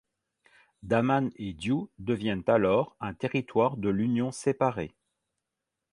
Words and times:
Daman 0.81 1.29
et 1.35 1.53
Diu 1.53 1.85
devient 1.99 2.39
alors 2.47 2.95
un 3.01 3.13
territoire 3.13 3.77
de 3.77 3.89
l'Union 3.91 4.31
séparé. 4.31 4.95